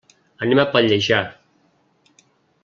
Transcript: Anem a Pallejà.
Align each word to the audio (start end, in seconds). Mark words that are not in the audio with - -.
Anem 0.45 0.61
a 0.61 0.65
Pallejà. 0.75 1.19